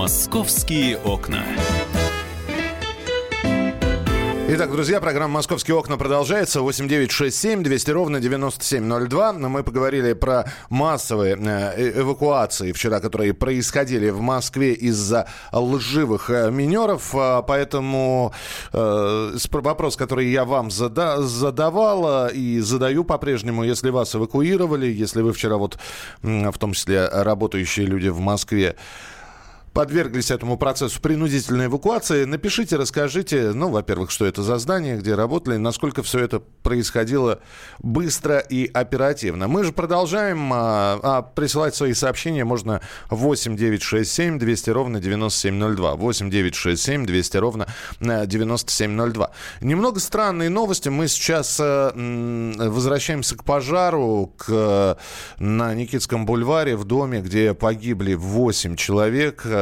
Московские 0.00 0.96
окна. 0.96 1.44
Итак, 4.48 4.72
друзья, 4.72 4.98
программа 4.98 5.34
«Московские 5.34 5.76
окна» 5.76 5.98
продолжается. 5.98 6.62
8967 6.62 7.62
200 7.62 7.90
ровно 7.90 8.18
9702. 8.18 9.32
Мы 9.34 9.62
поговорили 9.62 10.14
про 10.14 10.50
массовые 10.70 11.36
э, 11.38 12.00
эвакуации 12.00 12.72
вчера, 12.72 13.00
которые 13.00 13.34
происходили 13.34 14.08
в 14.08 14.22
Москве 14.22 14.72
из-за 14.72 15.28
лживых 15.52 16.30
э, 16.30 16.50
минеров. 16.50 17.14
А, 17.14 17.42
поэтому 17.42 18.32
э, 18.72 19.36
вопрос, 19.52 19.96
который 19.96 20.30
я 20.30 20.46
вам 20.46 20.70
зада 20.70 21.20
задавал 21.20 22.28
и 22.28 22.60
задаю 22.60 23.04
по-прежнему, 23.04 23.64
если 23.64 23.90
вас 23.90 24.14
эвакуировали, 24.14 24.86
если 24.86 25.20
вы 25.20 25.34
вчера 25.34 25.58
вот, 25.58 25.78
в 26.22 26.58
том 26.58 26.72
числе 26.72 27.06
работающие 27.06 27.84
люди 27.84 28.08
в 28.08 28.20
Москве, 28.20 28.76
подверглись 29.72 30.30
этому 30.30 30.56
процессу 30.56 31.00
принудительной 31.00 31.66
эвакуации. 31.66 32.24
Напишите, 32.24 32.76
расскажите, 32.76 33.52
ну, 33.52 33.68
во-первых, 33.68 34.10
что 34.10 34.24
это 34.24 34.42
за 34.42 34.58
здание, 34.58 34.96
где 34.96 35.14
работали, 35.14 35.56
насколько 35.56 36.02
все 36.02 36.20
это 36.20 36.40
происходило 36.40 37.40
быстро 37.78 38.38
и 38.38 38.70
оперативно. 38.72 39.48
Мы 39.48 39.64
же 39.64 39.72
продолжаем, 39.72 40.50
а, 40.52 40.98
а 41.02 41.22
присылать 41.22 41.74
свои 41.74 41.92
сообщения 41.94 42.44
можно 42.44 42.80
8 43.10 43.56
9 43.56 43.82
6 43.82 44.10
7 44.10 44.38
200 44.38 44.70
ровно 44.70 45.00
9702. 45.00 45.94
8 45.94 46.30
9 46.30 46.54
6 46.54 46.82
7 46.82 47.06
200 47.06 47.36
ровно 47.36 47.66
9702. 48.00 49.30
Немного 49.60 50.00
странные 50.00 50.48
новости. 50.48 50.88
Мы 50.88 51.06
сейчас 51.08 51.58
э, 51.60 52.56
возвращаемся 52.56 53.36
к 53.36 53.44
пожару 53.44 54.32
к, 54.36 54.98
на 55.38 55.74
Никитском 55.74 56.26
бульваре 56.26 56.76
в 56.76 56.84
доме, 56.84 57.20
где 57.20 57.54
погибли 57.54 58.14
8 58.14 58.76
человек 58.76 59.46
Э, 59.50 59.59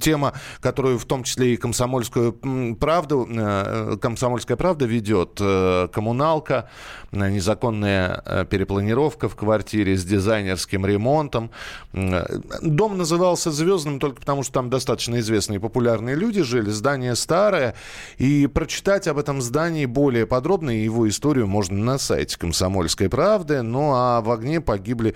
тема, 0.00 0.32
которую 0.60 0.98
в 0.98 1.04
том 1.04 1.24
числе 1.24 1.54
и 1.54 1.56
комсомольскую 1.56 2.32
правду, 2.78 3.26
э, 3.30 3.96
комсомольская 4.00 4.56
правда 4.56 4.86
ведет, 4.86 5.38
э, 5.40 5.88
коммуналка, 5.92 6.68
незаконная 7.12 8.46
перепланировка 8.50 9.28
в 9.28 9.36
квартире 9.36 9.96
с 9.96 10.04
дизайнерским 10.04 10.84
ремонтом. 10.84 11.50
Дом 11.92 12.98
назывался 12.98 13.50
«Звездным» 13.50 13.98
только 13.98 14.20
потому, 14.20 14.42
что 14.42 14.52
там 14.54 14.70
достаточно 14.70 15.18
известные 15.18 15.56
и 15.56 15.60
популярные 15.60 16.16
люди 16.16 16.42
жили. 16.42 16.70
Здание 16.70 17.16
старое. 17.16 17.74
И 18.18 18.46
прочитать 18.46 19.08
об 19.08 19.18
этом 19.18 19.40
здании 19.40 19.86
более 19.86 20.26
подробно 20.26 20.70
и 20.70 20.82
его 20.82 21.08
историю 21.08 21.46
можно 21.46 21.78
на 21.78 21.98
сайте 21.98 22.38
«Комсомольской 22.38 23.08
правды». 23.08 23.62
Ну 23.62 23.92
а 23.94 24.20
в 24.20 24.30
огне 24.30 24.60
погибли 24.60 25.14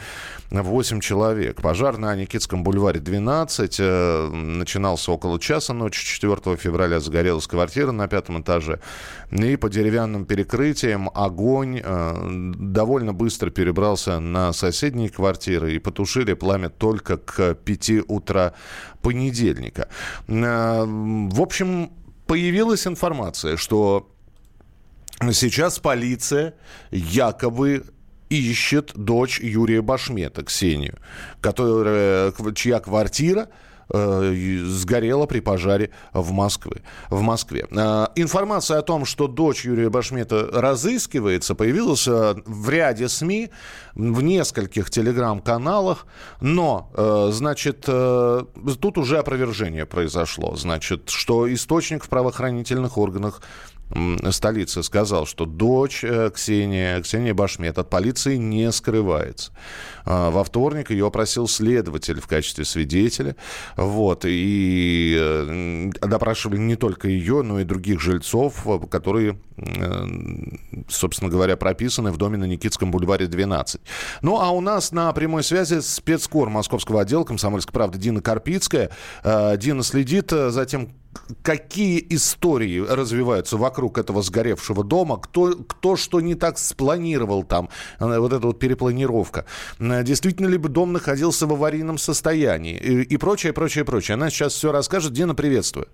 8 0.51 1.01
человек. 1.01 1.61
Пожар 1.61 1.99
на 1.99 2.15
Никитском 2.15 2.63
бульваре 2.63 3.01
12. 3.13 3.77
Э, 3.79 4.29
начинался 4.29 5.13
около 5.13 5.39
часа 5.39 5.75
ночи 5.75 6.03
4 6.05 6.57
февраля. 6.57 6.99
Загорелась 7.01 7.47
квартира 7.47 7.93
на 7.93 8.09
пятом 8.09 8.41
этаже. 8.41 8.81
И 9.31 9.57
по 9.57 9.69
деревянным 9.69 10.25
перекрытиям 10.25 11.11
огонь 11.15 11.81
э, 11.85 12.53
довольно 12.59 13.13
быстро 13.13 13.51
перебрался 13.51 14.19
на 14.19 14.53
соседние 14.53 15.11
квартиры. 15.11 15.75
И 15.75 15.79
потушили 15.79 16.33
пламя 16.33 16.71
только 16.71 17.19
к 17.19 17.55
5 17.55 17.91
утра 18.09 18.55
понедельника. 19.03 19.89
Э, 20.29 20.85
в 20.87 21.41
общем, 21.41 21.91
появилась 22.27 22.87
информация, 22.87 23.57
что 23.57 24.09
Сейчас 25.31 25.79
полиция 25.79 26.55
якобы 26.91 27.85
ищет 28.33 28.93
дочь 28.95 29.41
Юрия 29.41 29.83
Башмета, 29.83 30.43
Ксению, 30.43 30.99
которая, 31.41 32.33
чья 32.55 32.81
квартира 32.81 33.49
э, 33.93 34.65
сгорела 34.65 35.27
при 35.27 35.41
пожаре 35.41 35.91
в 36.15 36.33
Москве. 36.33 36.83
В 37.11 37.21
Москве. 37.21 37.67
Э, 37.71 38.07
информация 38.17 38.79
о 38.79 38.83
том, 38.83 39.05
что 39.05 39.29
дочь 39.29 39.67
Юрия 39.67 39.91
Башмета 39.91 40.49
разыскивается, 40.51 41.55
появилась 41.55 42.09
э, 42.09 42.35
в 42.47 42.71
ряде 42.71 43.09
СМИ, 43.09 43.51
в 43.95 44.23
нескольких 44.23 44.89
телеграм-каналах, 44.89 46.07
но, 46.41 46.91
значит, 47.31 47.83
тут 47.83 48.97
уже 48.97 49.19
опровержение 49.19 49.85
произошло. 49.85 50.57
Значит, 50.57 51.11
что 51.11 51.53
источник 51.53 52.03
в 52.05 52.09
правоохранительных 52.09 52.97
органах 52.97 53.43
столицы 54.31 54.83
сказал, 54.83 55.27
что 55.27 55.45
дочь 55.45 56.05
э, 56.05 56.31
Ксения, 56.35 57.01
Ксения 57.03 57.35
Башмет 57.35 57.79
от 57.79 57.91
полиции 57.91 58.37
не 58.37 58.71
скрывается. 58.73 59.53
А, 60.05 60.31
во 60.31 60.45
вторник 60.45 60.91
ее 60.91 61.07
опросил 61.07 61.49
следователь 61.49 62.21
в 62.21 62.27
качестве 62.27 62.65
свидетеля. 62.65 63.37
Вот, 63.77 64.25
и 64.25 65.17
э, 65.19 65.91
допрашивали 66.01 66.59
не 66.59 66.77
только 66.77 67.09
ее, 67.09 67.43
но 67.43 67.61
и 67.61 67.65
других 67.65 68.01
жильцов, 68.01 68.67
которые, 68.91 69.39
э, 69.57 70.05
собственно 70.89 71.31
говоря, 71.31 71.57
прописаны 71.57 72.13
в 72.13 72.17
доме 72.17 72.39
на 72.39 72.45
Никитском 72.45 72.91
бульваре 72.91 73.27
12. 73.27 73.81
Ну, 74.23 74.41
а 74.41 74.51
у 74.51 74.61
нас 74.61 74.93
на 74.93 75.13
прямой 75.13 75.43
связи 75.43 75.81
спецкор 75.81 76.49
московского 76.49 77.03
отдела 77.03 77.25
«Комсомольской 77.25 77.73
правды» 77.73 77.99
Дина 77.99 78.21
Карпицкая. 78.21 78.91
Дина 79.23 79.83
следит 79.83 80.31
за 80.31 80.67
тем, 80.67 80.91
какие 81.43 82.05
истории 82.11 82.81
развиваются 82.81 83.57
вокруг 83.57 83.99
этого 83.99 84.23
сгоревшего 84.23 84.85
дома, 84.85 85.19
кто, 85.19 85.55
кто 85.55 85.97
что 85.97 86.21
не 86.21 86.35
так 86.35 86.59
спланировал 86.59 87.43
там, 87.43 87.69
э, 88.01 88.19
вот 88.19 88.33
эта 88.33 88.47
вот 88.47 88.59
перепланировка. 88.59 89.45
Э, 89.79 90.03
действительно 90.03 90.49
ли 90.49 90.59
бы 90.59 90.69
дом 90.69 90.93
находился 90.93 91.47
в 91.47 91.53
аварийном 91.53 91.99
состоянии 91.99 92.77
и, 92.77 93.03
и 93.03 93.17
прочее, 93.17 93.53
прочее, 93.53 93.85
прочее. 93.85 94.15
Она 94.15 94.31
сейчас 94.31 94.55
все 94.55 94.73
расскажет. 94.73 95.13
Дина, 95.13 95.35
приветствую. 95.35 95.89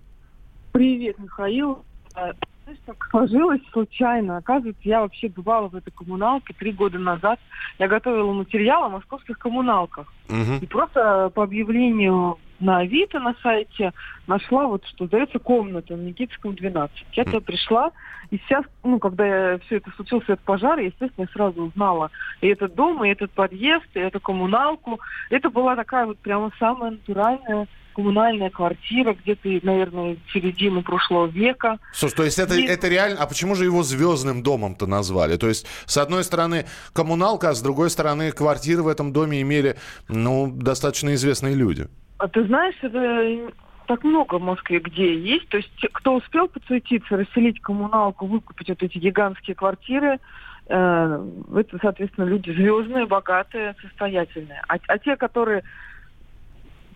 Привет, 0.71 1.17
Михаил. 1.19 1.83
Э, 2.15 2.33
знаешь, 2.63 2.79
так 2.85 3.07
сложилось 3.09 3.61
случайно. 3.71 4.37
Оказывается, 4.37 4.81
я 4.83 5.01
вообще 5.01 5.29
бывала 5.29 5.69
в 5.69 5.75
этой 5.75 5.91
коммуналке 5.91 6.53
три 6.53 6.71
года 6.71 6.99
назад. 6.99 7.39
Я 7.79 7.87
готовила 7.87 8.31
материал 8.31 8.83
о 8.83 8.89
московских 8.89 9.39
коммуналках. 9.39 10.11
Угу. 10.29 10.59
И 10.61 10.65
просто 10.67 11.31
по 11.33 11.43
объявлению 11.43 12.37
на 12.59 12.79
Авито 12.79 13.19
на 13.19 13.35
сайте 13.41 13.93
нашла 14.27 14.67
вот, 14.67 14.85
что 14.85 15.07
сдается 15.07 15.39
комната 15.39 15.95
на 15.95 16.01
Никитском 16.01 16.55
12. 16.55 17.05
Я 17.13 17.25
туда 17.25 17.39
пришла, 17.39 17.91
и 18.31 18.37
сейчас, 18.37 18.65
ну, 18.83 18.99
когда 18.99 19.25
я, 19.25 19.59
все 19.59 19.77
это 19.77 19.91
случился, 19.91 20.33
этот 20.33 20.45
пожар, 20.45 20.79
я, 20.79 20.87
естественно, 20.87 21.25
я 21.25 21.33
сразу 21.33 21.63
узнала 21.63 22.11
и 22.41 22.47
этот 22.47 22.75
дом, 22.75 23.03
и 23.03 23.09
этот 23.09 23.31
подъезд, 23.31 23.87
и 23.93 23.99
эту 23.99 24.19
коммуналку. 24.19 24.99
Это 25.29 25.49
была 25.49 25.75
такая 25.75 26.05
вот 26.05 26.19
прямо 26.19 26.51
самая 26.59 26.91
натуральная 26.91 27.67
коммунальная 27.95 28.49
квартира 28.49 29.13
где-то, 29.13 29.65
наверное, 29.65 30.17
середины 30.31 30.81
прошлого 30.83 31.25
века. 31.25 31.79
Слушай, 31.91 32.15
то 32.15 32.23
есть 32.23 32.39
это, 32.39 32.55
и... 32.55 32.63
это 32.63 32.87
реально... 32.87 33.17
А 33.19 33.27
почему 33.27 33.55
же 33.55 33.65
его 33.65 33.83
звездным 33.83 34.41
домом-то 34.41 34.87
назвали? 34.87 35.35
То 35.35 35.49
есть, 35.49 35.65
с 35.85 35.97
одной 35.97 36.23
стороны, 36.23 36.65
коммуналка, 36.93 37.49
а 37.49 37.53
с 37.53 37.61
другой 37.61 37.89
стороны, 37.89 38.31
квартиры 38.31 38.83
в 38.83 38.87
этом 38.87 39.11
доме 39.11 39.41
имели, 39.41 39.75
ну, 40.07 40.49
достаточно 40.49 41.13
известные 41.15 41.55
люди. 41.55 41.89
А 42.19 42.27
ты 42.27 42.45
знаешь, 42.45 42.75
это 42.81 43.51
так 43.87 44.03
много 44.03 44.35
в 44.35 44.41
Москве 44.41 44.79
где 44.79 45.17
есть. 45.17 45.49
То 45.49 45.57
есть 45.57 45.87
кто 45.93 46.15
успел 46.15 46.47
подсуетиться, 46.47 47.17
расселить 47.17 47.61
коммуналку, 47.61 48.27
выкупить 48.27 48.69
вот 48.69 48.83
эти 48.83 48.97
гигантские 48.97 49.55
квартиры, 49.55 50.19
э, 50.67 51.27
это, 51.55 51.77
соответственно, 51.81 52.25
люди 52.25 52.51
звездные, 52.51 53.07
богатые, 53.07 53.75
состоятельные. 53.81 54.61
А, 54.67 54.77
а 54.87 54.97
те, 54.99 55.15
которые 55.15 55.63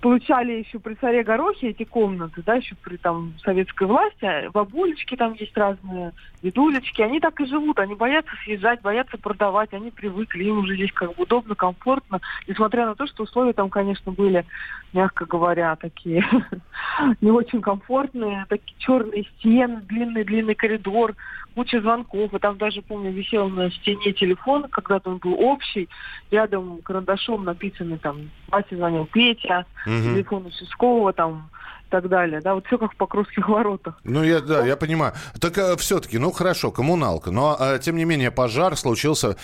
получали 0.03 0.51
еще 0.65 0.79
при 0.79 0.95
царе 0.95 1.23
Горохе 1.23 1.69
эти 1.69 1.85
комнаты, 1.85 2.43
да, 2.45 2.55
еще 2.55 2.75
при 2.75 2.97
там 2.97 3.35
советской 3.41 3.87
власти, 3.87 4.25
а 4.25 4.51
бабулечки 4.51 5.15
там 5.15 5.31
есть 5.39 5.55
разные, 5.57 6.11
дедулечки, 6.41 7.01
они 7.01 7.21
так 7.21 7.39
и 7.39 7.45
живут, 7.45 7.79
они 7.79 7.95
боятся 7.95 8.31
съезжать, 8.43 8.81
боятся 8.81 9.17
продавать, 9.17 9.73
они 9.73 9.91
привыкли, 9.91 10.43
им 10.43 10.59
уже 10.59 10.75
здесь 10.75 10.91
как 10.91 11.15
бы 11.15 11.23
удобно, 11.23 11.55
комфортно, 11.55 12.19
несмотря 12.49 12.85
на 12.85 12.95
то, 12.95 13.07
что 13.07 13.23
условия 13.23 13.53
там, 13.53 13.69
конечно, 13.69 14.11
были, 14.11 14.45
мягко 14.91 15.25
говоря, 15.25 15.73
такие 15.77 16.25
не 17.21 17.31
очень 17.31 17.61
комфортные, 17.61 18.45
такие 18.49 18.75
черные 18.79 19.23
стены, 19.23 19.79
длинный-длинный 19.87 20.55
коридор, 20.55 21.15
куча 21.55 21.79
звонков, 21.79 22.33
и 22.33 22.39
там 22.39 22.57
даже, 22.57 22.81
помню, 22.81 23.11
висел 23.11 23.47
на 23.47 23.71
стене 23.71 24.11
телефон, 24.11 24.67
когда-то 24.69 25.11
он 25.11 25.17
был 25.19 25.33
общий, 25.39 25.87
рядом 26.29 26.81
карандашом 26.81 27.45
написано 27.45 27.97
там, 27.99 28.29
Вася 28.49 28.75
звонил 28.75 29.05
Петя, 29.05 29.65
угу. 29.99 30.13
телефон 30.15 30.51
Сускова, 30.51 31.13
там, 31.13 31.49
и 31.87 31.89
так 31.89 32.09
далее, 32.09 32.41
да, 32.41 32.55
вот 32.55 32.65
все 32.65 32.77
как 32.77 32.93
в 32.93 32.95
Покровских 32.95 33.47
воротах. 33.47 33.99
Ну, 34.03 34.23
я, 34.23 34.41
да, 34.41 34.65
я 34.65 34.75
понимаю. 34.75 35.13
Так 35.39 35.57
а, 35.57 35.77
все-таки, 35.77 36.17
ну, 36.17 36.31
хорошо, 36.31 36.71
коммуналка, 36.71 37.31
но, 37.31 37.55
а, 37.59 37.77
тем 37.77 37.95
не 37.95 38.05
менее, 38.05 38.31
пожар 38.31 38.75
случился, 38.75 39.37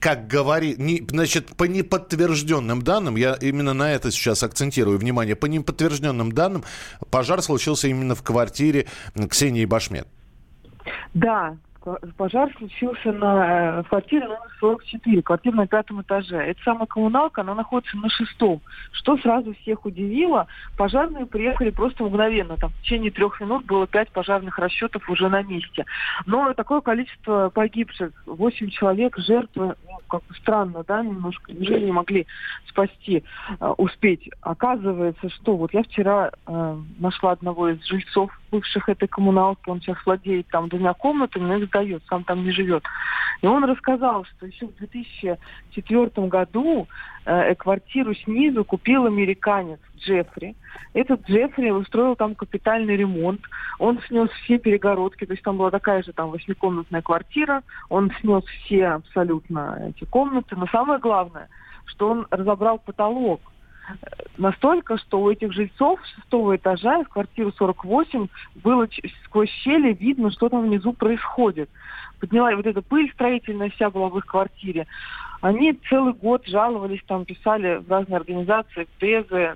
как 0.00 0.26
говорит, 0.26 0.78
не, 0.78 1.04
значит, 1.08 1.56
по 1.56 1.64
неподтвержденным 1.64 2.82
данным, 2.82 3.16
я 3.16 3.34
именно 3.34 3.72
на 3.72 3.92
это 3.92 4.10
сейчас 4.10 4.42
акцентирую 4.42 4.98
внимание, 4.98 5.36
по 5.36 5.46
неподтвержденным 5.46 6.32
данным, 6.32 6.64
пожар 7.10 7.42
случился 7.42 7.88
именно 7.88 8.14
в 8.14 8.22
квартире 8.22 8.86
Ксении 9.30 9.64
Башмет. 9.64 10.08
Да, 11.14 11.56
пожар 12.16 12.52
случился 12.56 13.12
на 13.12 13.82
в 13.82 13.88
квартире 13.88 14.26
номер 14.26 14.50
44, 14.60 15.22
квартира 15.22 15.54
на 15.54 15.66
пятом 15.66 16.02
этаже. 16.02 16.36
Эта 16.36 16.60
самая 16.62 16.86
коммуналка, 16.86 17.42
она 17.42 17.54
находится 17.54 17.96
на 17.96 18.08
шестом. 18.08 18.60
Что 18.92 19.16
сразу 19.18 19.54
всех 19.54 19.84
удивило, 19.84 20.46
пожарные 20.76 21.26
приехали 21.26 21.70
просто 21.70 22.04
мгновенно. 22.04 22.56
Там 22.56 22.70
в 22.70 22.82
течение 22.82 23.10
трех 23.10 23.40
минут 23.40 23.64
было 23.66 23.86
пять 23.86 24.10
пожарных 24.10 24.58
расчетов 24.58 25.08
уже 25.08 25.28
на 25.28 25.42
месте. 25.42 25.84
Но 26.26 26.52
такое 26.54 26.80
количество 26.80 27.50
погибших, 27.50 28.12
восемь 28.26 28.70
человек, 28.70 29.16
жертвы, 29.18 29.74
ну, 29.88 29.98
как 30.08 30.22
странно, 30.40 30.84
да, 30.86 31.02
немножко, 31.02 31.52
неужели 31.52 31.86
не 31.86 31.92
могли 31.92 32.26
спасти, 32.68 33.22
э, 33.60 33.74
успеть. 33.78 34.28
Оказывается, 34.40 35.28
что 35.30 35.56
вот 35.56 35.72
я 35.72 35.82
вчера 35.82 36.30
э, 36.46 36.76
нашла 36.98 37.32
одного 37.32 37.70
из 37.70 37.84
жильцов 37.84 38.30
бывших 38.50 38.88
этой 38.88 39.08
коммуналки, 39.08 39.68
он 39.68 39.80
сейчас 39.80 39.96
владеет 40.04 40.46
там 40.48 40.68
двумя 40.68 40.94
комнатами, 40.94 41.44
но 41.44 41.56
их 41.56 41.70
сдает, 41.76 42.02
сам 42.08 42.24
там 42.24 42.44
не 42.44 42.52
живет. 42.52 42.84
И 43.42 43.46
он 43.46 43.64
рассказал, 43.64 44.24
что 44.24 44.46
еще 44.46 44.66
в 44.66 44.76
2004 44.76 46.26
году 46.28 46.88
э, 47.26 47.54
квартиру 47.54 48.14
снизу 48.14 48.64
купил 48.64 49.04
американец 49.04 49.78
Джеффри. 49.98 50.56
Этот 50.94 51.28
Джеффри 51.28 51.70
устроил 51.70 52.16
там 52.16 52.34
капитальный 52.34 52.96
ремонт. 52.96 53.42
Он 53.78 54.00
снес 54.08 54.30
все 54.42 54.58
перегородки, 54.58 55.26
то 55.26 55.32
есть 55.32 55.42
там 55.42 55.58
была 55.58 55.70
такая 55.70 56.02
же 56.02 56.12
там 56.12 56.30
восьмикомнатная 56.30 57.02
квартира. 57.02 57.62
Он 57.90 58.10
снес 58.20 58.44
все 58.44 58.86
абсолютно 58.86 59.90
эти 59.90 60.04
комнаты. 60.08 60.56
Но 60.56 60.66
самое 60.68 60.98
главное, 60.98 61.48
что 61.84 62.08
он 62.08 62.26
разобрал 62.30 62.78
потолок 62.78 63.40
настолько, 64.36 64.98
что 64.98 65.20
у 65.20 65.30
этих 65.30 65.52
жильцов 65.52 66.00
шестого 66.14 66.56
этажа 66.56 67.00
из 67.00 67.08
квартиры 67.08 67.52
48 67.56 68.28
было 68.56 68.88
сквозь 69.24 69.50
щели 69.50 69.92
видно, 69.92 70.30
что 70.30 70.48
там 70.48 70.62
внизу 70.62 70.92
происходит. 70.92 71.70
Подняла 72.20 72.54
вот 72.56 72.66
эта 72.66 72.82
пыль 72.82 73.10
строительная 73.12 73.70
вся 73.70 73.90
была 73.90 74.08
в 74.08 74.18
их 74.18 74.26
квартире. 74.26 74.86
Они 75.40 75.72
целый 75.88 76.14
год 76.14 76.46
жаловались, 76.46 77.02
там 77.06 77.24
писали 77.24 77.76
в 77.76 77.90
разные 77.90 78.16
организации, 78.16 78.84
в 78.84 79.00
ТЭЗы, 79.00 79.54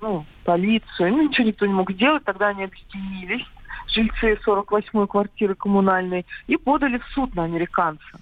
ну, 0.00 0.24
полицию. 0.44 1.12
Ну, 1.12 1.28
ничего 1.28 1.46
никто 1.46 1.66
не 1.66 1.74
мог 1.74 1.90
сделать. 1.90 2.24
Тогда 2.24 2.48
они 2.48 2.64
объединились, 2.64 3.46
жильцы 3.88 4.38
48-й 4.46 5.06
квартиры 5.06 5.54
коммунальной, 5.54 6.26
и 6.46 6.56
подали 6.56 6.98
в 6.98 7.06
суд 7.08 7.34
на 7.34 7.44
американца. 7.44 8.18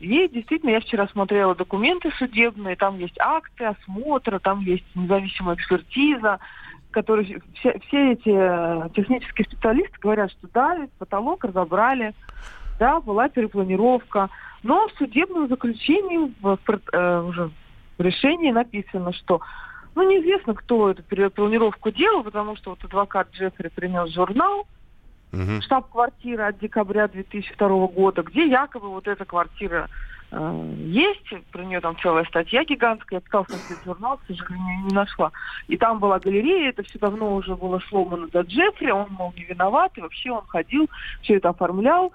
И 0.00 0.28
действительно, 0.28 0.70
я 0.70 0.80
вчера 0.80 1.08
смотрела 1.08 1.54
документы 1.54 2.10
судебные, 2.18 2.76
там 2.76 2.98
есть 2.98 3.18
акты 3.18 3.64
осмотра, 3.64 4.38
там 4.38 4.60
есть 4.60 4.84
независимая 4.94 5.56
экспертиза, 5.56 6.38
которые 6.90 7.40
все, 7.54 7.78
все 7.86 8.12
эти 8.12 8.30
э, 8.30 8.88
технические 8.94 9.44
специалисты 9.46 9.98
говорят, 10.00 10.30
что 10.30 10.48
да, 10.54 10.86
потолок 10.98 11.44
разобрали, 11.44 12.14
да, 12.78 13.00
была 13.00 13.28
перепланировка, 13.28 14.30
но 14.62 14.88
в 14.88 14.92
судебном 14.92 15.48
заключении 15.48 16.32
в, 16.40 16.58
э, 16.92 17.20
уже 17.22 17.50
в 17.98 18.02
решении 18.02 18.52
написано, 18.52 19.12
что 19.12 19.40
ну, 19.94 20.08
неизвестно, 20.08 20.54
кто 20.54 20.90
эту 20.90 21.02
перепланировку 21.02 21.90
делал, 21.90 22.22
потому 22.22 22.56
что 22.56 22.70
вот 22.70 22.84
адвокат 22.84 23.32
Джеффри 23.32 23.68
принес 23.74 24.12
журнал, 24.14 24.66
угу. 25.32 25.60
штаб-квартира 25.62 26.48
от 26.48 26.58
декабря 26.58 27.08
2002 27.08 27.86
года, 27.88 28.22
где 28.22 28.46
якобы 28.46 28.88
вот 28.88 29.08
эта 29.08 29.24
квартира 29.24 29.88
э, 30.30 30.74
есть, 30.78 31.46
про 31.50 31.64
нее 31.64 31.80
там 31.80 31.96
целая 32.00 32.24
статья 32.24 32.64
гигантская, 32.64 33.18
я 33.18 33.20
пыталась 33.20 33.48
найти 33.48 33.84
журнал, 33.84 34.18
к 34.18 34.26
сожалению, 34.26 34.86
не 34.86 34.94
нашла. 34.94 35.32
И 35.68 35.76
там 35.76 35.98
была 35.98 36.18
галерея, 36.18 36.70
это 36.70 36.82
все 36.82 36.98
давно 36.98 37.34
уже 37.36 37.54
было 37.56 37.78
сломано 37.88 38.28
до 38.28 38.40
Джеффри, 38.42 38.90
он, 38.90 39.08
мол, 39.10 39.32
не 39.36 39.44
виноват, 39.44 39.92
и 39.96 40.00
вообще 40.00 40.30
он 40.30 40.42
ходил, 40.46 40.88
все 41.22 41.36
это 41.36 41.50
оформлял. 41.50 42.12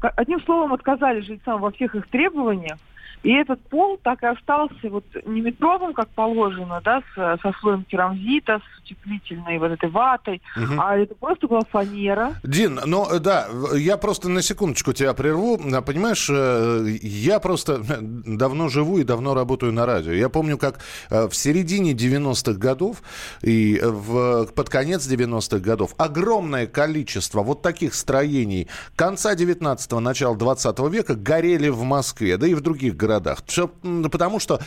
Одним 0.00 0.40
словом, 0.42 0.72
отказали 0.74 1.20
жильцам 1.20 1.60
во 1.60 1.70
всех 1.70 1.94
их 1.94 2.06
требованиях, 2.08 2.78
и 3.22 3.32
этот 3.32 3.60
пол 3.68 3.98
так 4.02 4.22
и 4.22 4.26
остался 4.26 4.88
вот 4.88 5.04
не 5.24 5.40
метровым, 5.40 5.94
как 5.94 6.08
положено, 6.10 6.80
да, 6.84 7.02
с, 7.14 7.40
со 7.42 7.52
слоем 7.60 7.84
керамзита, 7.84 8.60
с 8.60 8.76
утеплительной 8.82 9.58
вот 9.58 9.72
этой 9.72 9.90
ватой, 9.90 10.40
угу. 10.56 10.74
а 10.78 10.96
это 10.96 11.14
просто 11.14 11.48
была 11.48 11.62
фанера. 11.62 12.34
Дин, 12.44 12.80
ну 12.86 13.06
да, 13.18 13.48
я 13.74 13.96
просто 13.96 14.28
на 14.28 14.42
секундочку 14.42 14.92
тебя 14.92 15.12
прерву. 15.14 15.58
Понимаешь, 15.82 16.28
э, 16.30 16.98
я 17.02 17.40
просто 17.40 17.80
давно 17.80 18.68
живу 18.68 18.98
и 18.98 19.04
давно 19.04 19.34
работаю 19.34 19.72
на 19.72 19.86
радио. 19.86 20.12
Я 20.12 20.28
помню, 20.28 20.58
как 20.58 20.80
э, 21.10 21.28
в 21.28 21.34
середине 21.34 21.92
90-х 21.92 22.58
годов 22.58 23.02
и 23.42 23.80
в, 23.82 24.46
под 24.46 24.68
конец 24.68 25.06
90-х 25.08 25.58
годов 25.58 25.94
огромное 25.98 26.66
количество 26.66 27.42
вот 27.42 27.62
таких 27.62 27.94
строений 27.94 28.68
конца 28.94 29.34
19-го, 29.34 30.00
начала 30.00 30.36
20 30.36 30.78
века 30.90 31.14
горели 31.14 31.68
в 31.68 31.82
Москве, 31.82 32.36
да 32.36 32.46
и 32.46 32.54
в 32.54 32.60
других 32.60 32.95
городах 32.96 33.16
городах. 33.16 33.38
Все 33.46 33.68
потому, 34.10 34.38
что 34.40 34.58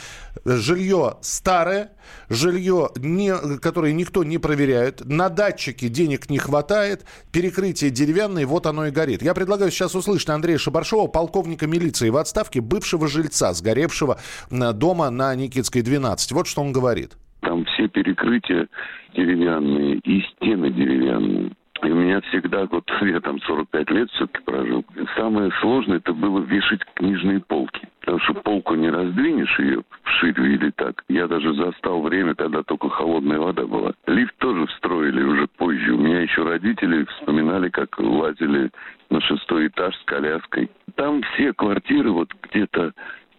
жилье 0.45 1.17
старое, 1.21 1.91
жилье, 2.29 2.89
не, 2.97 3.33
которое 3.59 3.93
никто 3.93 4.23
не 4.23 4.37
проверяет, 4.37 5.05
на 5.05 5.29
датчике 5.29 5.89
денег 5.89 6.29
не 6.29 6.37
хватает, 6.37 7.05
перекрытие 7.31 7.91
деревянное, 7.91 8.45
вот 8.45 8.65
оно 8.65 8.87
и 8.87 8.91
горит. 8.91 9.21
Я 9.21 9.33
предлагаю 9.33 9.71
сейчас 9.71 9.95
услышать 9.95 10.29
Андрея 10.29 10.57
Шабаршова, 10.57 11.07
полковника 11.07 11.67
милиции 11.67 12.09
в 12.09 12.17
отставке, 12.17 12.61
бывшего 12.61 13.07
жильца, 13.07 13.53
сгоревшего 13.53 14.17
дома 14.49 15.09
на 15.09 15.35
Никитской 15.35 15.81
12. 15.81 16.31
Вот 16.31 16.47
что 16.47 16.61
он 16.61 16.71
говорит. 16.71 17.17
Там 17.41 17.65
все 17.65 17.87
перекрытия 17.87 18.67
деревянные 19.15 19.99
и 19.99 20.21
стены 20.21 20.71
деревянные. 20.71 21.51
И 21.83 21.91
у 21.91 21.95
меня 21.95 22.19
всегда, 22.21 22.65
вот 22.65 22.83
я 23.01 23.19
там 23.21 23.39
45 23.39 23.91
лет 23.91 24.09
все-таки 24.11 24.43
прожил, 24.43 24.83
самое 25.15 25.49
сложное 25.61 25.97
это 25.97 26.13
было 26.13 26.39
вешать 26.41 26.81
книжные 26.95 27.39
полки. 27.39 27.87
Потому 28.01 28.19
что 28.19 28.33
полку 28.33 28.75
не 28.75 28.89
раздвинешь 28.89 29.59
ее 29.59 29.83
вширь 30.03 30.39
или 30.41 30.71
так. 30.71 31.03
Я 31.07 31.27
даже 31.27 31.53
застал 31.53 32.01
время, 32.01 32.35
когда 32.35 32.63
только 32.63 32.89
холодная 32.89 33.39
вода 33.39 33.65
была. 33.65 33.93
Лифт 34.07 34.35
тоже 34.39 34.65
встроили 34.67 35.21
уже 35.23 35.47
позже. 35.47 35.93
У 35.93 35.99
меня 35.99 36.21
еще 36.21 36.43
родители 36.43 37.05
вспоминали, 37.05 37.69
как 37.69 37.97
лазили 37.99 38.71
на 39.09 39.21
шестой 39.21 39.67
этаж 39.67 39.95
с 39.95 40.03
коляской. 40.03 40.69
Там 40.95 41.21
все 41.21 41.53
квартиры, 41.53 42.11
вот 42.11 42.29
где-то 42.43 42.91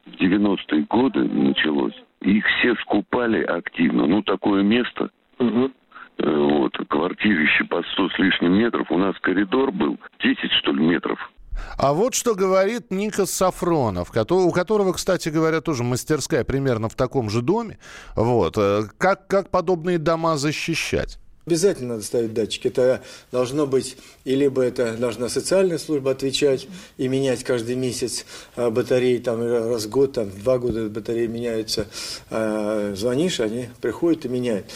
в 0.07 0.15
90-е 0.15 0.87
годы 0.89 1.25
началось, 1.25 1.95
их 2.23 2.45
все 2.47 2.75
скупали 2.77 3.43
активно. 3.43 4.07
Ну, 4.07 4.23
такое 4.23 4.63
место. 4.63 5.11
Угу 5.39 5.73
вот, 6.23 6.77
квартирище 6.89 7.65
по 7.65 7.83
100 7.83 8.09
с 8.11 8.19
лишним 8.19 8.53
метров. 8.53 8.91
У 8.91 8.99
нас 8.99 9.15
коридор 9.21 9.73
был 9.73 9.99
10, 10.23 10.51
что 10.61 10.73
ли, 10.73 10.85
метров. 10.85 11.19
А 11.77 11.93
вот 11.93 12.15
что 12.15 12.35
говорит 12.35 12.91
Никас 12.91 13.31
Сафронов, 13.31 14.11
у 14.11 14.51
которого, 14.51 14.93
кстати 14.93 15.29
говоря, 15.29 15.61
тоже 15.61 15.85
мастерская 15.85 16.45
примерно 16.45 16.89
в 16.89 16.95
таком 16.95 17.31
же 17.31 17.43
доме. 17.43 17.79
Вот. 18.17 18.57
Э, 18.57 18.83
как, 18.99 19.27
как 19.27 19.51
подобные 19.51 19.99
дома 19.99 20.37
защищать? 20.37 21.19
Обязательно 21.47 21.95
надо 21.95 22.03
ставить 22.03 22.35
датчики. 22.35 22.69
Это 22.69 23.03
должно 23.33 23.67
быть, 23.67 23.97
и 24.25 24.35
либо 24.35 24.61
это 24.63 24.93
должна 24.93 25.31
социальная 25.31 25.79
служба 25.79 26.11
отвечать 26.11 26.69
и 26.99 27.09
менять 27.09 27.45
каждый 27.45 27.77
месяц 27.77 28.27
а, 28.57 28.71
батареи, 28.71 29.17
там 29.19 29.41
раз 29.43 29.87
в 29.87 29.89
год, 29.89 30.13
там 30.13 30.31
два 30.31 30.59
года 30.59 30.91
батареи 30.91 31.27
меняются. 31.27 31.87
А, 32.29 32.93
звонишь, 32.95 33.41
они 33.41 33.71
приходят 33.81 34.27
и 34.27 34.29
меняют. 34.29 34.67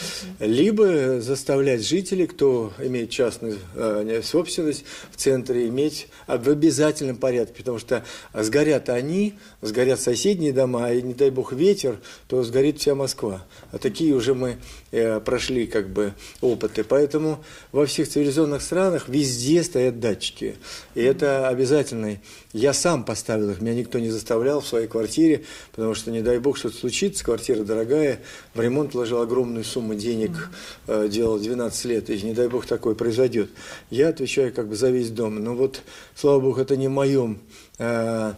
Либо 0.41 1.21
заставлять 1.21 1.87
жителей, 1.87 2.27
кто 2.27 2.73
имеет 2.79 3.11
частную 3.11 3.59
а, 3.75 4.21
собственность 4.23 4.87
в 5.13 5.17
центре, 5.17 5.69
иметь 5.69 6.09
в 6.27 6.49
обязательном 6.49 7.17
порядке, 7.17 7.57
потому 7.59 7.79
что 7.79 8.05
сгорят 8.33 8.89
они, 8.89 9.35
сгорят 9.61 10.01
соседние 10.01 10.55
дома, 10.55 10.91
и 10.93 11.03
не 11.03 11.13
дай 11.13 11.29
бог 11.29 11.53
ветер, 11.53 12.01
то 12.27 12.43
сгорит 12.43 12.79
вся 12.79 12.95
Москва. 12.95 13.45
А 13.71 13.77
такие 13.77 14.15
уже 14.15 14.35
мы 14.35 14.57
э, 14.93 15.21
прошли 15.21 15.67
как 15.67 15.91
бы 15.91 16.15
опыты. 16.55 16.85
Поэтому 16.85 17.45
во 17.73 17.87
всех 17.87 18.09
цивилизованных 18.09 18.63
странах 18.63 19.09
везде 19.09 19.63
стоят 19.63 20.01
датчики. 20.01 20.57
И 20.95 21.03
это 21.03 21.49
обязательно. 21.49 22.19
Я 22.53 22.73
сам 22.73 23.05
поставил 23.05 23.51
их, 23.51 23.61
меня 23.61 23.75
никто 23.75 23.99
не 23.99 24.11
заставлял 24.11 24.61
в 24.61 24.67
своей 24.67 24.87
квартире, 24.87 25.45
потому 25.73 25.95
что, 25.95 26.11
не 26.11 26.23
дай 26.23 26.39
бог, 26.39 26.57
что-то 26.57 26.77
случится, 26.77 27.25
квартира 27.25 27.65
дорогая, 27.65 28.21
в 28.55 28.61
ремонт 28.61 28.95
вложил 28.95 29.21
огромную 29.21 29.65
сумму 29.65 29.95
денег, 29.95 30.51
э, 30.87 31.09
делал 31.09 31.39
12 31.39 31.85
лет, 31.87 32.11
и 32.11 32.23
не 32.23 32.33
дай 32.33 32.49
бог 32.49 32.67
такое 32.67 32.95
произойдет. 32.95 33.51
Я 33.91 34.09
отвечаю 34.09 34.53
как 34.53 34.69
бы 34.69 34.77
за 34.77 34.91
весь 34.91 35.11
дом. 35.11 35.43
Но 35.43 35.55
вот, 35.55 35.83
слава 36.15 36.41
богу, 36.41 36.61
это 36.61 36.77
не 36.77 36.89
в 36.89 36.93
моем 36.93 37.41
э, 37.79 38.33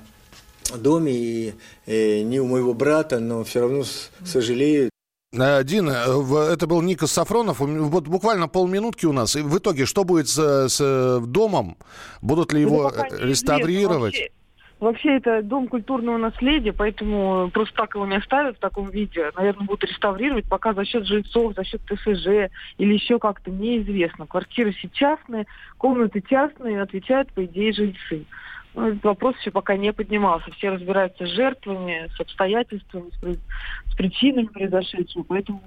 доме 0.75 1.13
и, 1.13 1.55
и 1.87 2.23
не 2.25 2.41
у 2.41 2.47
моего 2.47 2.75
брата, 2.75 3.19
но 3.19 3.45
все 3.45 3.61
равно 3.61 3.85
сожалею. 4.25 4.91
Э, 5.39 5.65
Дина, 5.65 6.05
э, 6.07 6.53
это 6.53 6.67
был 6.67 6.83
Никас 6.83 7.13
Сафронов. 7.13 7.61
Вот 7.61 8.09
буквально 8.09 8.49
полминутки 8.49 9.07
у 9.07 9.13
нас. 9.13 9.37
И 9.37 9.43
в 9.43 9.59
итоге, 9.59 9.87
что 9.87 10.05
будет 10.05 10.29
с, 10.29 10.69
с 10.69 11.21
домом? 11.21 11.77
Будут 12.23 12.53
ли 12.53 12.61
его 12.61 12.93
ну, 12.95 13.27
реставрировать? 13.27 14.15
Вообще, 14.15 14.31
вообще 14.81 15.17
это 15.17 15.43
дом 15.43 15.69
культурного 15.69 16.17
наследия, 16.17 16.73
поэтому 16.73 17.51
просто 17.53 17.75
так 17.75 17.95
его 17.95 18.07
не 18.07 18.17
оставят 18.17 18.57
в 18.57 18.61
таком 18.61 18.91
виде. 18.91 19.31
Наверное, 19.37 19.67
будут 19.67 19.85
реставрировать 19.85 20.49
пока 20.49 20.73
за 20.75 20.85
счет 20.85 21.07
жильцов, 21.07 21.55
за 21.55 21.65
счет 21.65 21.81
ТСЖ 21.87 22.51
или 22.79 22.95
еще 22.95 23.19
как-то 23.19 23.51
неизвестно. 23.51 24.27
Квартиры 24.27 24.73
все 24.73 24.89
частные, 24.93 25.47
комнаты 25.79 26.23
частные, 26.29 26.83
отвечают, 26.83 27.33
по 27.33 27.45
идее, 27.45 27.73
жильцы. 27.73 28.25
Этот 28.77 29.05
вопрос 29.05 29.37
еще 29.39 29.51
пока 29.51 29.77
не 29.77 29.93
поднимался. 29.93 30.51
Все 30.53 30.71
разбираются 30.71 31.27
с 31.27 31.31
жертвами, 31.31 32.11
с 32.15 32.21
обстоятельствами, 32.21 33.11
с 33.21 33.95
причинами 33.97 34.47
произошедшего, 34.47 35.23
поэтому 35.23 35.63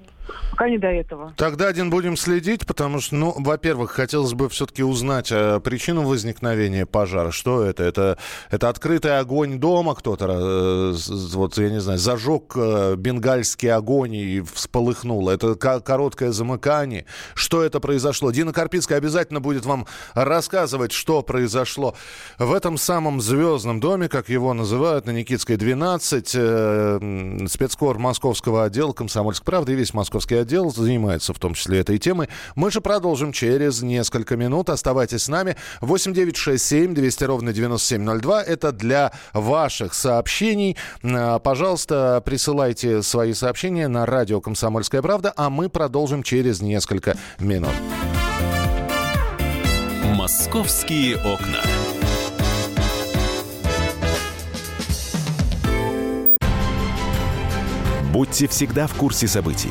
пока 0.60 0.68
не 0.68 0.78
до 0.78 0.88
этого. 0.88 1.32
Тогда 1.36 1.68
один 1.68 1.90
будем 1.90 2.16
следить, 2.16 2.66
потому 2.66 3.00
что, 3.00 3.14
ну, 3.14 3.34
во-первых, 3.38 3.92
хотелось 3.92 4.34
бы 4.34 4.48
все-таки 4.48 4.82
узнать 4.82 5.28
э, 5.32 5.58
причину 5.60 6.06
возникновения 6.06 6.86
пожара. 6.86 7.30
Что 7.30 7.64
это? 7.64 7.82
Это, 7.82 8.18
это 8.50 8.68
открытый 8.68 9.18
огонь 9.18 9.58
дома 9.58 9.94
кто-то, 9.94 10.26
э, 10.28 10.94
вот, 11.34 11.58
я 11.58 11.70
не 11.70 11.80
знаю, 11.80 11.98
зажег 11.98 12.52
э, 12.56 12.94
бенгальский 12.96 13.72
огонь 13.72 14.14
и 14.14 14.40
всполыхнул. 14.42 15.28
Это 15.30 15.54
короткое 15.54 16.32
замыкание. 16.32 17.06
Что 17.34 17.62
это 17.62 17.80
произошло? 17.80 18.30
Дина 18.30 18.52
Карпицкая 18.52 18.98
обязательно 18.98 19.40
будет 19.40 19.64
вам 19.64 19.86
рассказывать, 20.14 20.92
что 20.92 21.22
произошло 21.22 21.94
в 22.38 22.52
этом 22.52 22.76
самом 22.76 23.20
звездном 23.20 23.80
доме, 23.80 24.08
как 24.08 24.28
его 24.28 24.52
называют, 24.52 25.06
на 25.06 25.10
Никитской 25.10 25.56
12. 25.56 26.32
Э, 26.34 27.46
спецкор 27.48 27.98
московского 27.98 28.64
отдела 28.64 28.92
«Комсомольской 28.92 29.44
правды» 29.44 29.72
и 29.72 29.76
весь 29.76 29.94
московский 29.94 30.19
отдел 30.28 30.70
занимается 30.70 31.32
в 31.32 31.38
том 31.38 31.54
числе 31.54 31.80
этой 31.80 31.98
темой. 31.98 32.28
Мы 32.54 32.70
же 32.70 32.80
продолжим 32.80 33.32
через 33.32 33.82
несколько 33.82 34.36
минут. 34.36 34.70
Оставайтесь 34.70 35.24
с 35.24 35.28
нами. 35.28 35.56
8967 35.80 36.94
200 36.94 37.24
ровно 37.24 37.52
9702. 37.52 38.42
Это 38.42 38.72
для 38.72 39.12
ваших 39.32 39.94
сообщений. 39.94 40.76
Э, 41.02 41.38
пожалуйста, 41.42 42.22
присылайте 42.24 43.02
свои 43.02 43.32
сообщения 43.34 43.88
на 43.88 44.06
радио 44.06 44.40
«Комсомольская 44.40 45.02
правда», 45.02 45.32
а 45.36 45.50
мы 45.50 45.68
продолжим 45.68 46.22
через 46.22 46.60
несколько 46.60 47.16
минут. 47.38 47.72
«Московские 50.14 51.16
окна». 51.16 51.60
Будьте 58.12 58.48
всегда 58.48 58.88
в 58.88 58.94
курсе 58.94 59.28
событий. 59.28 59.70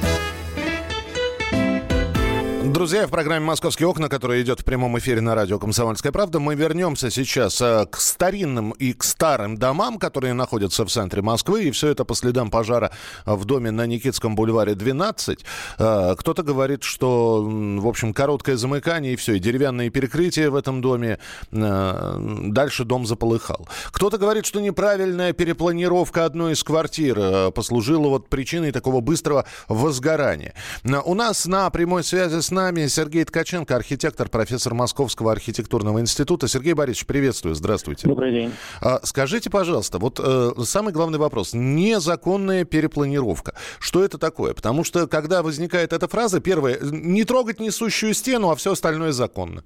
Друзья, 2.71 3.05
в 3.05 3.09
программе 3.09 3.45
«Московские 3.45 3.89
окна», 3.89 4.07
которая 4.07 4.41
идет 4.41 4.61
в 4.61 4.63
прямом 4.63 4.97
эфире 4.97 5.19
на 5.19 5.35
радио 5.35 5.59
«Комсомольская 5.59 6.13
правда», 6.13 6.39
мы 6.39 6.55
вернемся 6.55 7.11
сейчас 7.11 7.59
э, 7.59 7.85
к 7.85 7.97
старинным 7.97 8.71
и 8.71 8.93
к 8.93 9.03
старым 9.03 9.57
домам, 9.57 9.99
которые 9.99 10.33
находятся 10.33 10.85
в 10.85 10.89
центре 10.89 11.21
Москвы, 11.21 11.65
и 11.65 11.71
все 11.71 11.89
это 11.89 12.05
по 12.05 12.15
следам 12.15 12.49
пожара 12.49 12.93
в 13.25 13.43
доме 13.43 13.71
на 13.71 13.85
Никитском 13.87 14.35
бульваре 14.37 14.73
12. 14.73 15.43
Э, 15.79 16.15
кто-то 16.17 16.43
говорит, 16.43 16.83
что, 16.83 17.43
в 17.43 17.85
общем, 17.85 18.13
короткое 18.13 18.55
замыкание, 18.55 19.13
и 19.13 19.15
все, 19.17 19.33
и 19.33 19.39
деревянные 19.39 19.89
перекрытия 19.89 20.49
в 20.49 20.55
этом 20.55 20.79
доме. 20.79 21.19
Э, 21.51 22.15
дальше 22.45 22.85
дом 22.85 23.05
заполыхал. 23.05 23.67
Кто-то 23.91 24.17
говорит, 24.17 24.45
что 24.45 24.61
неправильная 24.61 25.33
перепланировка 25.33 26.23
одной 26.23 26.53
из 26.53 26.63
квартир 26.63 27.51
послужила 27.51 28.07
вот 28.07 28.29
причиной 28.29 28.71
такого 28.71 29.01
быстрого 29.01 29.43
возгорания. 29.67 30.53
У 30.85 31.15
нас 31.15 31.45
на 31.45 31.69
прямой 31.69 32.05
связи 32.05 32.39
с 32.39 32.49
нами 32.49 32.60
нами 32.61 32.85
Сергей 32.87 33.23
Ткаченко, 33.23 33.75
архитектор, 33.75 34.29
профессор 34.29 34.73
Московского 34.75 35.31
архитектурного 35.31 35.99
института. 35.99 36.47
Сергей 36.47 36.73
Борисович, 36.73 37.07
приветствую, 37.07 37.55
здравствуйте. 37.55 38.07
Добрый 38.07 38.31
день. 38.31 38.51
А, 38.81 38.99
скажите, 39.03 39.49
пожалуйста, 39.49 39.97
вот 39.97 40.19
э, 40.23 40.51
самый 40.63 40.93
главный 40.93 41.17
вопрос. 41.17 41.53
Незаконная 41.53 42.63
перепланировка. 42.63 43.55
Что 43.79 44.03
это 44.03 44.19
такое? 44.19 44.53
Потому 44.53 44.83
что, 44.83 45.07
когда 45.07 45.41
возникает 45.41 45.91
эта 45.91 46.07
фраза, 46.07 46.39
первое, 46.39 46.77
не 46.81 47.23
трогать 47.23 47.59
несущую 47.59 48.13
стену, 48.13 48.51
а 48.51 48.55
все 48.55 48.73
остальное 48.73 49.11
законно. 49.11 49.63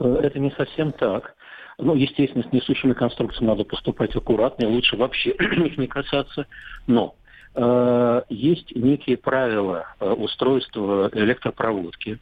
Э, 0.00 0.18
это 0.22 0.40
не 0.40 0.50
совсем 0.50 0.92
так. 0.92 1.34
Ну, 1.78 1.94
естественно, 1.94 2.44
с 2.48 2.52
несущими 2.52 2.92
конструкциями 2.92 3.50
надо 3.50 3.64
поступать 3.64 4.14
аккуратно, 4.16 4.64
и 4.64 4.68
лучше 4.68 4.96
вообще 4.96 5.30
их 5.30 5.78
не 5.78 5.86
касаться. 5.86 6.46
Но 6.88 7.14
Э, 7.54 8.22
есть 8.28 8.74
некие 8.74 9.16
правила 9.16 9.86
э, 10.00 10.10
устройства 10.10 11.08
электропроводки, 11.12 12.18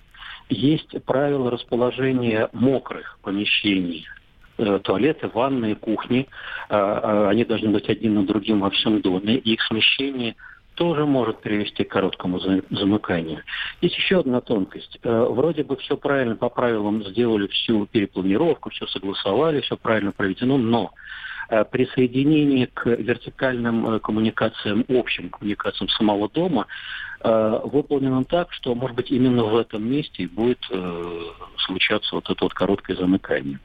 есть 0.51 1.03
правила 1.05 1.51
расположения 1.51 2.51
мокрых 2.53 3.19
помещений, 3.23 4.07
э, 4.59 4.81
туалеты, 4.83 5.29
ванные, 5.29 5.75
кухни. 5.75 6.29
Они 6.69 7.45
должны 7.45 7.71
быть 7.71 7.89
один 7.89 8.15
на 8.15 8.27
другим 8.27 8.61
во 8.61 8.71
всем 8.71 9.01
доме. 9.01 9.37
Их 9.37 9.62
смещение 9.62 10.37
тоже 10.75 11.07
может 11.07 11.41
привести 11.41 11.85
к 11.85 11.91
короткому 11.91 12.39
замыканию. 12.71 13.43
Есть 13.81 13.97
еще 13.97 14.21
одна 14.21 14.41
тонкость. 14.41 14.99
Вроде 15.03 15.65
бы 15.65 15.77
все 15.77 15.97
правильно 15.97 16.37
по 16.37 16.49
правилам 16.49 17.05
сделали 17.05 17.47
всю 17.47 17.87
перепланировку, 17.87 18.71
все 18.71 18.87
согласовали, 18.87 19.61
все 19.61 19.77
правильно 19.77 20.12
проведено, 20.12 20.57
но 20.57 20.93
Э, 20.93 21.32
присоединение 21.71 22.66
к 22.66 22.87
вертикальным 22.87 23.87
э, 23.87 24.00
коммуникациям, 24.00 24.85
общим 24.88 25.30
коммуникациям 25.30 25.88
самого 25.90 26.28
дома 26.28 26.66
э, 27.21 27.61
выполнено 27.64 28.25
так, 28.25 28.52
что, 28.52 28.75
может 28.75 28.97
быть, 28.97 29.11
именно 29.11 29.44
в 29.44 29.56
этом 29.56 29.88
месте 29.88 30.26
будет 30.28 30.64
случаться 31.59 32.14
вот 32.14 32.28
это 32.30 32.44
вот 32.44 32.54
короткое 32.54 32.97
замыкание. 32.97 33.59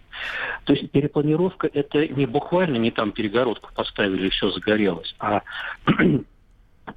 То 0.65 0.73
есть 0.73 0.91
перепланировка 0.91 1.69
это 1.71 2.07
не 2.07 2.25
буквально 2.25 2.77
не 2.77 2.91
там 2.91 3.11
перегородку 3.11 3.69
поставили 3.73 4.27
и 4.27 4.29
все 4.29 4.49
загорелось, 4.51 5.15
а 5.19 5.41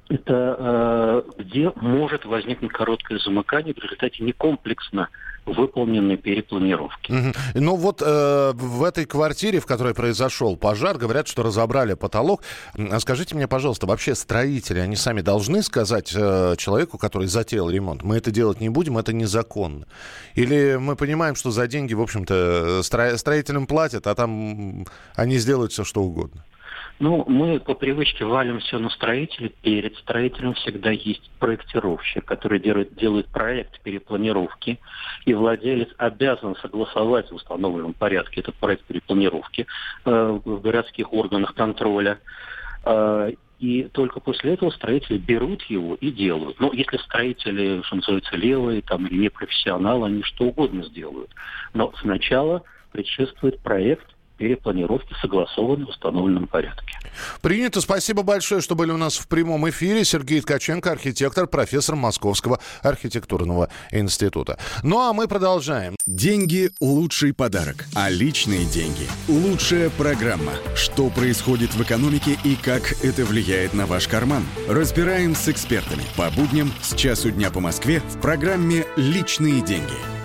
это 0.09 1.23
э, 1.37 1.41
где 1.41 1.71
может 1.75 2.25
возникнуть 2.25 2.71
короткое 2.71 3.19
замыкание 3.19 3.73
в 3.73 3.77
результате 3.77 4.23
некомплексно 4.23 5.09
выполненной 5.45 6.17
перепланировки. 6.17 7.11
Угу. 7.11 7.33
Ну 7.55 7.75
вот 7.75 8.01
э, 8.05 8.51
в 8.53 8.83
этой 8.83 9.05
квартире, 9.05 9.59
в 9.59 9.65
которой 9.65 9.93
произошел 9.93 10.55
пожар, 10.55 10.97
говорят, 10.97 11.27
что 11.27 11.43
разобрали 11.43 11.95
потолок. 11.95 12.43
А 12.75 12.99
скажите 12.99 13.35
мне, 13.35 13.47
пожалуйста, 13.47 13.87
вообще 13.87 14.13
строители, 14.13 14.79
они 14.79 14.95
сами 14.95 15.21
должны 15.21 15.63
сказать 15.63 16.13
э, 16.15 16.55
человеку, 16.57 16.97
который 16.97 17.27
затеял 17.27 17.69
ремонт, 17.69 18.03
мы 18.03 18.17
это 18.17 18.31
делать 18.31 18.61
не 18.61 18.69
будем, 18.69 18.97
это 18.97 19.13
незаконно? 19.13 19.87
Или 20.35 20.77
мы 20.79 20.95
понимаем, 20.95 21.35
что 21.35 21.49
за 21.51 21.67
деньги, 21.67 21.93
в 21.93 22.01
общем-то, 22.01 22.81
стро- 22.81 23.17
строителям 23.17 23.65
платят, 23.65 24.07
а 24.07 24.15
там 24.15 24.85
они 25.15 25.37
сделают 25.37 25.71
все, 25.71 25.83
что 25.83 26.03
угодно? 26.03 26.45
Ну, 27.01 27.25
мы 27.27 27.59
по 27.59 27.73
привычке 27.73 28.25
валим 28.25 28.59
все 28.59 28.77
на 28.77 28.91
строителя. 28.91 29.49
Перед 29.63 29.97
строителем 29.97 30.53
всегда 30.53 30.91
есть 30.91 31.31
проектировщик, 31.39 32.23
который 32.23 32.59
делает, 32.59 32.93
делает 32.93 33.25
проект 33.29 33.81
перепланировки, 33.81 34.79
и 35.25 35.33
владелец 35.33 35.89
обязан 35.97 36.55
согласовать 36.57 37.31
в 37.31 37.33
установленном 37.33 37.93
порядке 37.95 38.41
этот 38.41 38.53
проект 38.53 38.83
перепланировки 38.83 39.65
э, 40.05 40.39
в 40.45 40.61
городских 40.61 41.11
органах 41.11 41.55
контроля. 41.55 42.19
Э, 42.85 43.31
и 43.57 43.83
только 43.85 44.19
после 44.19 44.53
этого 44.53 44.69
строители 44.69 45.17
берут 45.17 45.63
его 45.63 45.95
и 45.95 46.11
делают. 46.11 46.59
Но 46.59 46.71
если 46.71 46.97
строители, 46.97 47.81
что 47.81 47.95
называется, 47.95 48.35
левые 48.35 48.83
там, 48.83 49.07
или 49.07 49.23
непрофессионалы, 49.23 50.05
они 50.05 50.21
что 50.21 50.45
угодно 50.45 50.83
сделают. 50.83 51.31
Но 51.73 51.91
сначала 51.99 52.61
предшествует 52.91 53.59
проект 53.61 54.05
перепланировки 54.41 55.13
согласованы 55.21 55.85
в 55.85 55.89
установленном 55.89 56.47
порядке. 56.47 56.97
Принято. 57.41 57.79
Спасибо 57.79 58.23
большое, 58.23 58.59
что 58.59 58.73
были 58.73 58.89
у 58.89 58.97
нас 58.97 59.17
в 59.17 59.27
прямом 59.27 59.69
эфире. 59.69 60.03
Сергей 60.03 60.41
Ткаченко, 60.41 60.91
архитектор, 60.91 61.45
профессор 61.45 61.95
Московского 61.95 62.59
архитектурного 62.81 63.69
института. 63.91 64.57
Ну 64.81 64.99
а 64.99 65.13
мы 65.13 65.27
продолжаем. 65.27 65.95
Деньги– 66.07 66.71
лучший 66.81 67.35
подарок, 67.35 67.85
а 67.95 68.09
личные 68.09 68.65
деньги– 68.65 69.07
лучшая 69.27 69.91
программа. 69.91 70.53
Что 70.75 71.11
происходит 71.11 71.75
в 71.75 71.83
экономике 71.83 72.35
и 72.43 72.55
как 72.55 72.93
это 73.03 73.25
влияет 73.25 73.75
на 73.75 73.85
ваш 73.85 74.07
карман? 74.07 74.43
Разбираем 74.67 75.35
с 75.35 75.49
экспертами 75.49 76.03
по 76.17 76.31
будням 76.31 76.71
с 76.81 76.95
часу 76.95 77.29
дня 77.29 77.51
по 77.51 77.59
Москве 77.59 77.99
в 77.99 78.19
программе 78.19 78.85
«Личные 78.95 79.61
деньги». 79.61 80.20